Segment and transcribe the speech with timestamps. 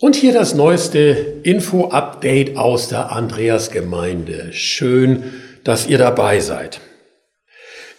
[0.00, 4.52] Und hier das neueste Info-Update aus der Andreasgemeinde.
[4.52, 5.24] Schön,
[5.64, 6.80] dass ihr dabei seid.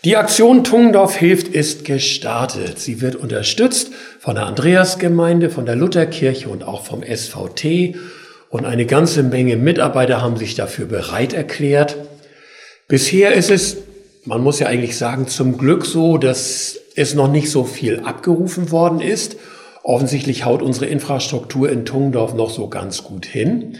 [0.05, 2.79] Die Aktion Tungendorf hilft ist gestartet.
[2.79, 3.91] Sie wird unterstützt
[4.21, 7.97] von der Andreasgemeinde, von der Lutherkirche und auch vom SVT.
[8.49, 11.97] Und eine ganze Menge Mitarbeiter haben sich dafür bereit erklärt.
[12.87, 13.75] Bisher ist es,
[14.23, 18.71] man muss ja eigentlich sagen, zum Glück so, dass es noch nicht so viel abgerufen
[18.71, 19.35] worden ist.
[19.89, 23.79] Offensichtlich haut unsere Infrastruktur in Tungendorf noch so ganz gut hin.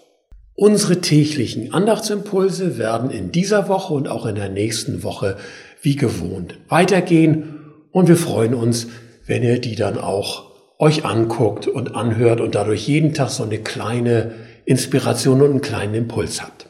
[0.55, 5.37] Unsere täglichen Andachtsimpulse werden in dieser Woche und auch in der nächsten Woche
[5.83, 7.59] wie gewohnt weitergehen
[7.91, 8.89] und wir freuen uns,
[9.27, 13.59] wenn ihr die dann auch euch anguckt und anhört und dadurch jeden Tag so eine
[13.59, 14.35] kleine
[14.65, 16.69] Inspiration und einen kleinen Impuls habt.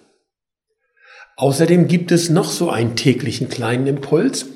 [1.37, 4.47] Außerdem gibt es noch so einen täglichen kleinen Impuls.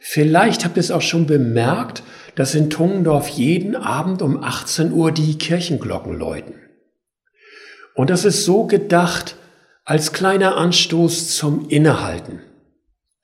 [0.00, 2.02] Vielleicht habt ihr es auch schon bemerkt,
[2.34, 6.54] dass in Tungendorf jeden Abend um 18 Uhr die Kirchenglocken läuten.
[7.94, 9.36] Und das ist so gedacht
[9.84, 12.40] als kleiner Anstoß zum Innehalten.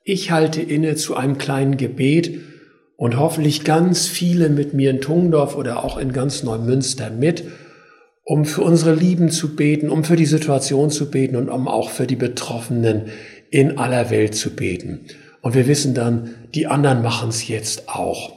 [0.03, 2.41] Ich halte inne zu einem kleinen Gebet
[2.97, 7.45] und hoffentlich ganz viele mit mir in Tungdorf oder auch in ganz Neumünster mit,
[8.25, 11.91] um für unsere Lieben zu beten, um für die Situation zu beten und um auch
[11.91, 13.07] für die Betroffenen
[13.51, 15.07] in aller Welt zu beten.
[15.43, 18.33] Und wir wissen dann, die anderen machen es jetzt auch.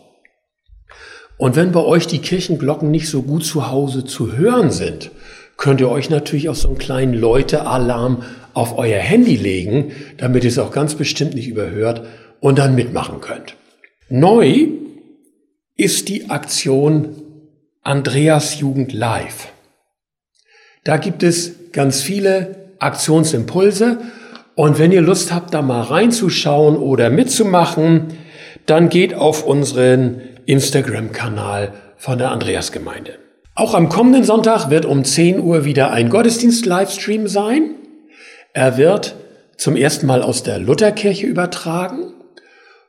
[1.38, 5.12] Und wenn bei euch die Kirchenglocken nicht so gut zu Hause zu hören sind,
[5.58, 8.24] könnt ihr euch natürlich auch so einen kleinen Leute-Alarm
[8.54, 12.06] auf euer Handy legen, damit ihr es auch ganz bestimmt nicht überhört
[12.40, 13.56] und dann mitmachen könnt.
[14.10, 14.68] Neu
[15.76, 17.16] ist die Aktion
[17.82, 19.50] Andreas Jugend Live.
[20.84, 24.00] Da gibt es ganz viele Aktionsimpulse
[24.56, 28.18] und wenn ihr Lust habt, da mal reinzuschauen oder mitzumachen,
[28.66, 33.18] dann geht auf unseren Instagram-Kanal von der Andreasgemeinde.
[33.56, 37.76] Auch am kommenden Sonntag wird um 10 Uhr wieder ein Gottesdienst-Livestream sein.
[38.54, 39.16] Er wird
[39.58, 42.14] zum ersten Mal aus der Lutherkirche übertragen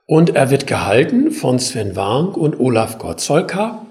[0.07, 3.85] und er wird gehalten von Sven Wank und Olaf Gottzollka.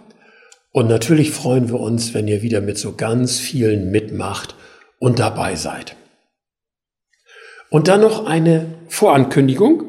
[0.72, 4.56] Und natürlich freuen wir uns, wenn ihr wieder mit so ganz vielen mitmacht
[4.98, 5.96] und dabei seid.
[7.70, 9.84] Und dann noch eine Vorankündigung.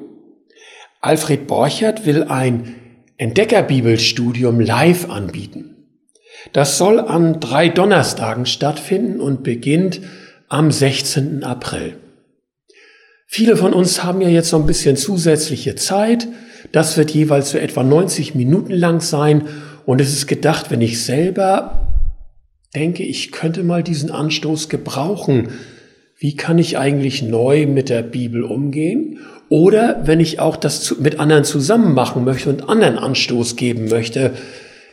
[1.00, 2.74] Alfred Borchert will ein
[3.16, 5.73] Entdeckerbibelstudium live anbieten.
[6.52, 10.00] Das soll an drei Donnerstagen stattfinden und beginnt
[10.48, 11.42] am 16.
[11.42, 11.96] April.
[13.26, 16.28] Viele von uns haben ja jetzt so ein bisschen zusätzliche Zeit.
[16.72, 19.48] Das wird jeweils so etwa 90 Minuten lang sein.
[19.86, 21.88] Und es ist gedacht, wenn ich selber
[22.74, 25.48] denke, ich könnte mal diesen Anstoß gebrauchen.
[26.16, 29.18] Wie kann ich eigentlich neu mit der Bibel umgehen?
[29.48, 34.34] Oder wenn ich auch das mit anderen zusammen machen möchte und anderen Anstoß geben möchte,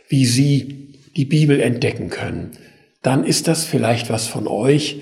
[0.08, 2.52] wie sie die Bibel entdecken können,
[3.02, 5.00] dann ist das vielleicht was von euch.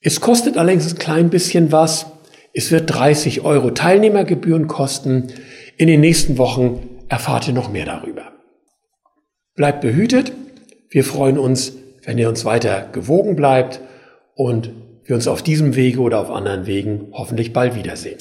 [0.00, 2.06] Es kostet allerdings ein klein bisschen was.
[2.52, 5.28] Es wird 30 Euro Teilnehmergebühren kosten.
[5.76, 8.32] In den nächsten Wochen erfahrt ihr noch mehr darüber.
[9.54, 10.32] Bleibt behütet.
[10.88, 11.72] Wir freuen uns,
[12.04, 13.80] wenn ihr uns weiter gewogen bleibt
[14.34, 14.70] und
[15.04, 18.18] wir uns auf diesem Wege oder auf anderen Wegen hoffentlich bald wiedersehen.